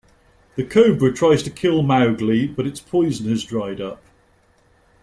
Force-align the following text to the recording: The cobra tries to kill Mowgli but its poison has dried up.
The 0.55 0.63
cobra 0.63 1.13
tries 1.13 1.43
to 1.43 1.51
kill 1.51 1.83
Mowgli 1.83 2.47
but 2.47 2.65
its 2.65 2.79
poison 2.79 3.29
has 3.29 3.43
dried 3.43 3.79
up. 3.79 4.01